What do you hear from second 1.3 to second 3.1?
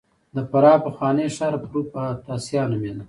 ښار پروفتاسیا نومېده